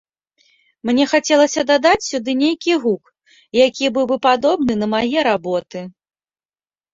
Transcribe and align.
Мне 0.89 1.03
хацелася 1.11 1.61
дадаць 1.71 2.05
сюды 2.11 2.31
нейкі 2.43 2.73
гук, 2.85 3.03
які 3.67 3.85
быў 3.99 4.09
бы 4.13 4.17
падобны 4.25 4.73
на 4.81 4.87
мае 4.97 5.19
работы. 5.29 5.79